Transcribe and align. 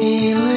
feeling. 0.00 0.49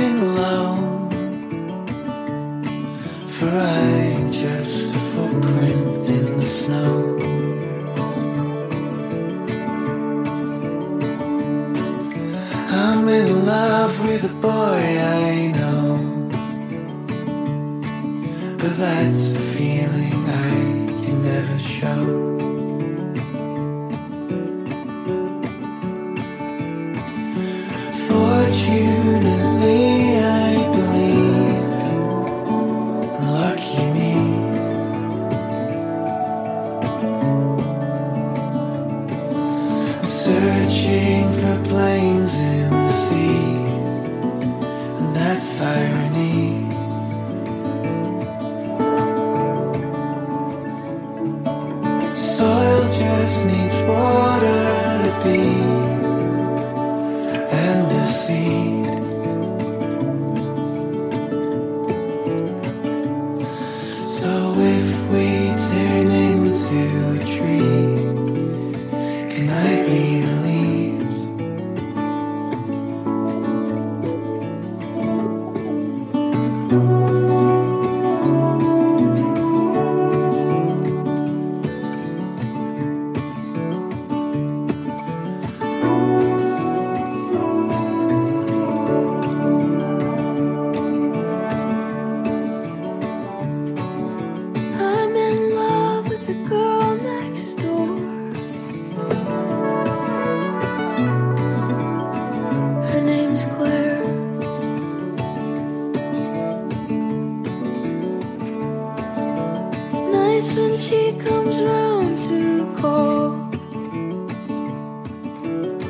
face 110.43 110.55
when 110.55 110.77
she 110.77 111.13
comes 111.13 111.61
round 111.61 112.19
to 112.19 112.73
call. 112.75 113.29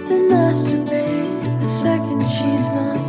Then 0.08 0.30
masturbate 0.30 1.60
the 1.62 1.68
second 1.68 2.22
she's 2.22 2.70
not. 2.70 3.03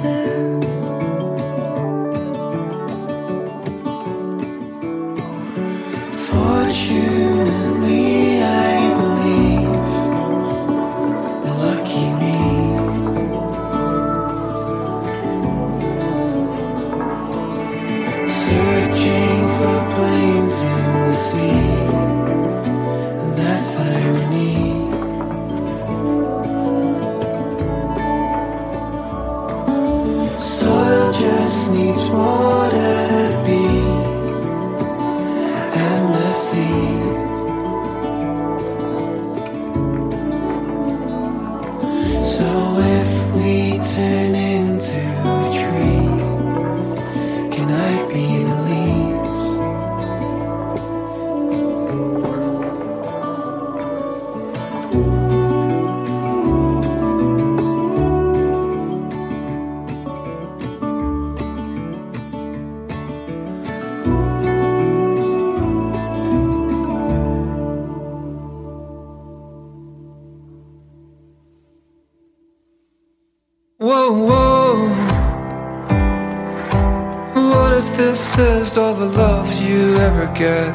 all 78.73 78.95
the 78.95 79.05
love 79.05 79.53
you 79.63 79.95
ever 79.97 80.27
get? 80.33 80.73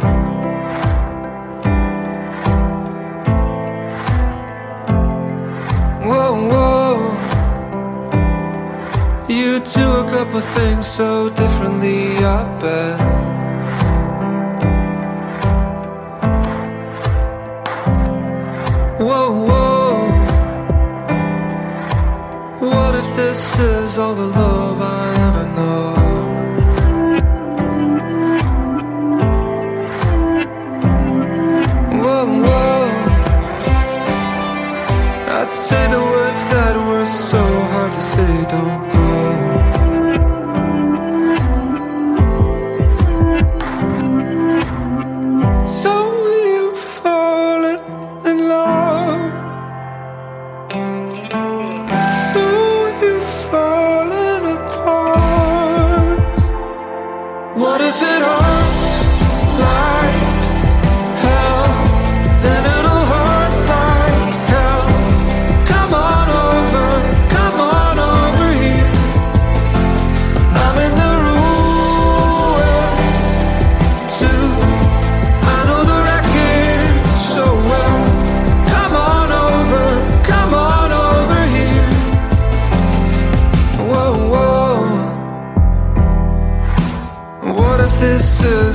Whoa, 6.06 6.34
whoa. 6.52 6.98
You 9.28 9.60
do 9.60 9.86
a 10.04 10.06
couple 10.12 10.40
things 10.40 10.86
so 10.86 11.30
differently, 11.30 12.18
I 12.18 12.60
bet. 12.62 13.00
Whoa, 19.02 19.32
whoa. 19.48 19.94
What 22.60 22.94
if 23.02 23.16
this 23.16 23.58
is 23.58 23.98
all 23.98 24.14
the 24.14 24.28
love 24.28 24.80
I 24.80 24.99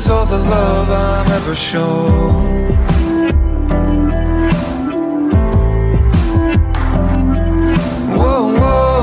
It's 0.05 0.11
all 0.11 0.27
the 0.27 0.37
love 0.37 0.91
I'm 0.91 1.31
ever 1.33 1.55
shown. 1.55 2.69
Whoa, 8.15 8.53
whoa. 8.61 9.03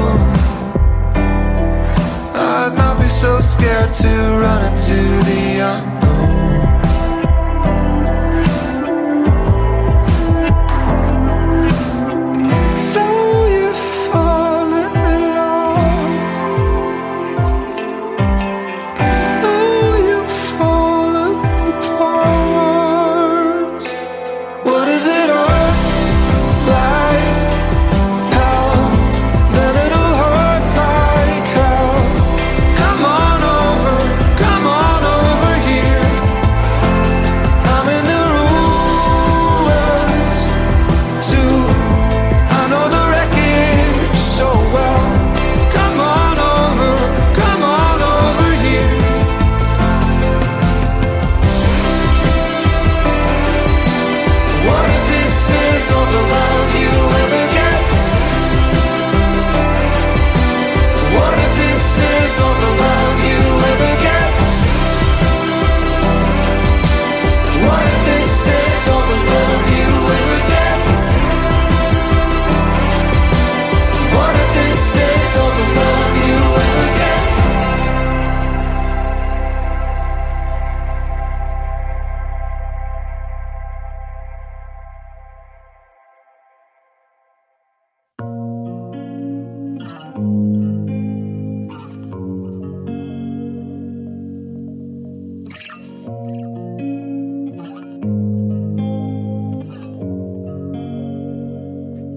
I'd 2.36 2.74
not 2.78 3.02
be 3.02 3.08
so 3.08 3.40
scared 3.40 3.92
to 3.94 4.10
run 4.44 4.64
into 4.72 4.94
the 5.26 5.62
unknown. 5.72 6.41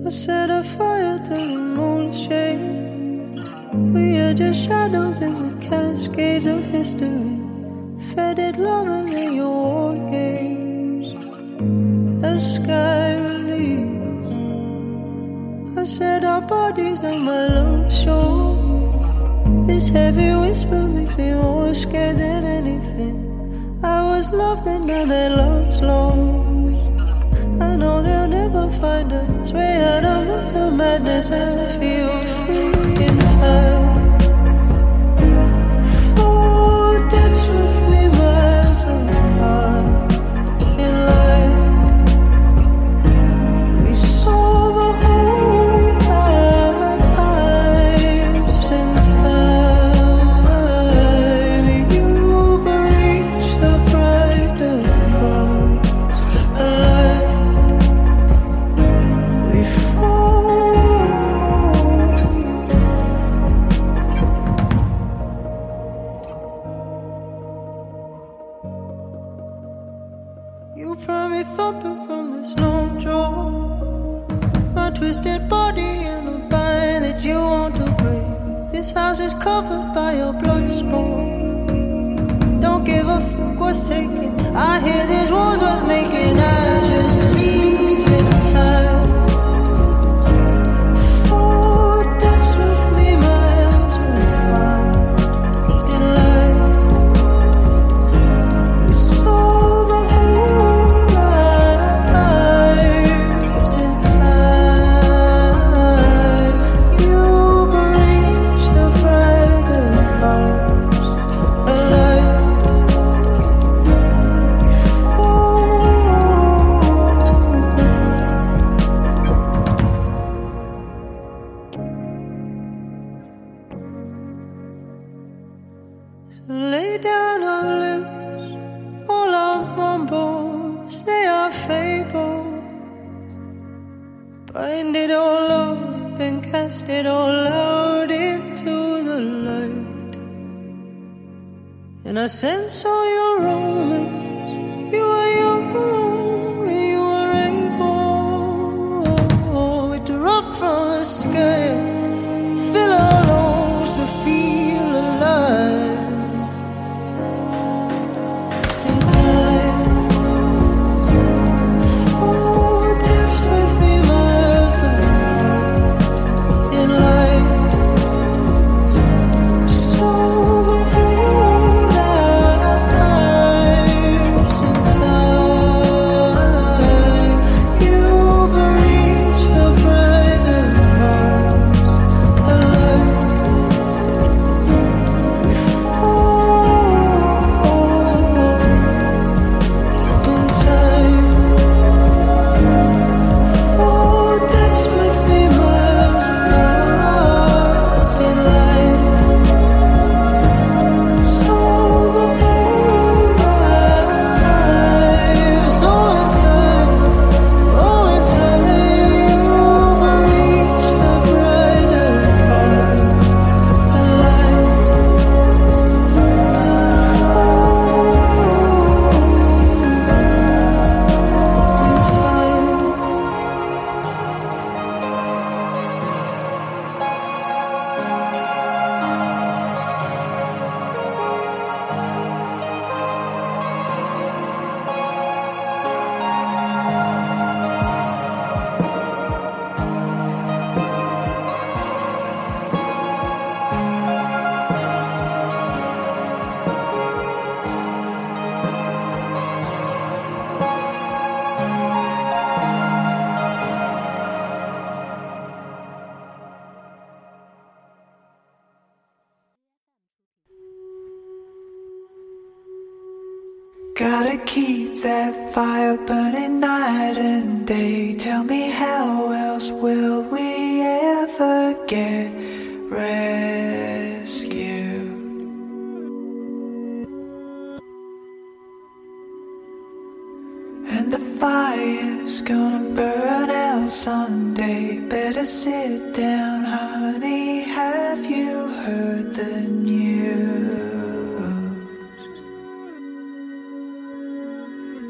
I 0.06 0.10
set 0.10 0.50
a 0.50 0.62
fire 0.62 1.18
to 1.18 1.30
the 1.30 1.56
moonshade. 1.56 2.60
We 3.94 4.18
are 4.18 4.34
just 4.34 4.66
shadows 4.66 5.22
in 5.22 5.32
the 5.38 5.66
cascades 5.66 6.46
of 6.46 6.62
history. 6.62 7.40
Faded 8.12 8.58
love 8.58 8.86
in 8.86 9.32
your 9.32 9.48
war 9.48 9.94
games. 10.10 11.08
A 12.22 12.38
sky 12.38 13.16
release. 13.16 14.28
I 15.78 15.84
set 15.84 16.22
our 16.22 16.42
bodies 16.42 17.02
on 17.02 17.24
my 17.24 17.46
lungs 17.46 18.02
shore. 18.02 19.64
This 19.66 19.88
heavy 19.88 20.34
whisper 20.34 20.86
makes 20.86 21.16
me 21.16 21.32
more 21.32 21.72
scared 21.72 22.18
than 22.18 22.44
anything. 22.44 23.80
I 23.82 24.04
was 24.04 24.30
loved 24.32 24.66
and 24.66 24.86
now 24.86 25.06
that 25.06 25.32
love's 25.32 25.80
lost 25.80 26.43
they'll 28.04 28.28
never 28.28 28.70
find 28.70 29.12
us. 29.12 29.52
Way 29.52 29.82
out 29.82 30.04
of 30.04 30.24
madness, 30.76 31.30
I 31.30 31.66
feel 31.78 32.08
free 32.44 33.06
in 33.06 33.18
time. 33.18 33.93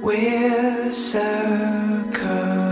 We're 0.04 0.90
circling. 0.90 2.63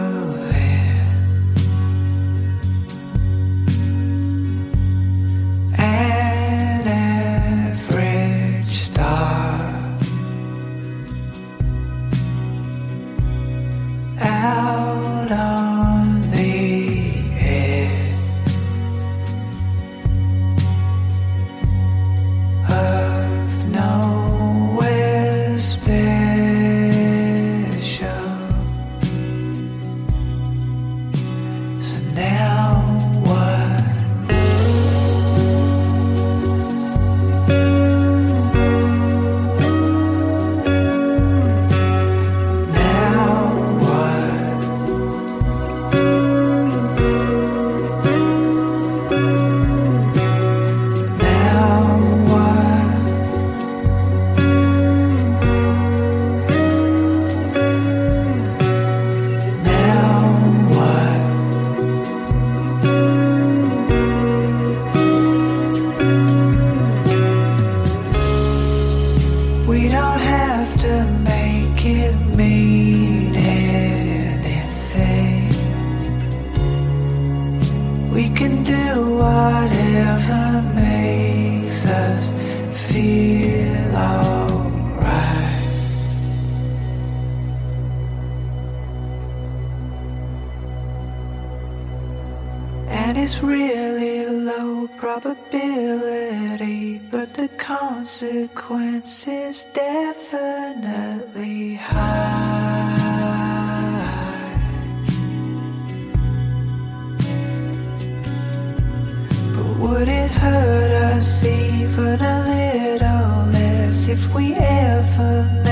If 114.12 114.34
we 114.34 114.54
ever 114.56 115.48
managed 115.64 115.71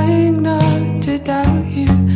trying 0.00 0.42
not 0.42 1.02
to 1.02 1.18
doubt 1.18 1.66
you. 1.66 2.09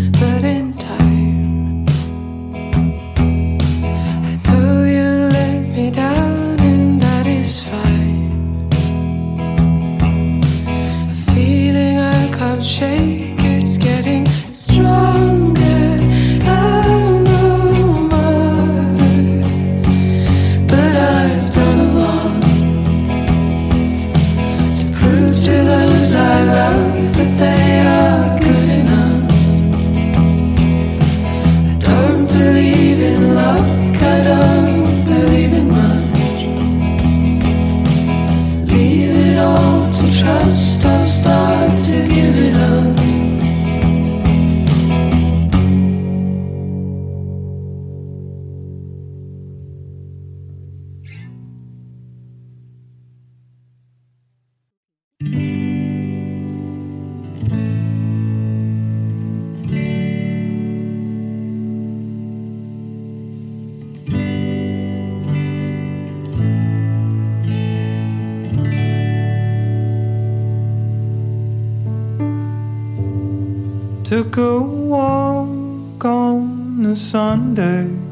Took 74.15 74.37
a 74.37 74.61
walk 74.61 76.05
on 76.05 76.87
a 76.87 76.95
Sunday 76.95 78.04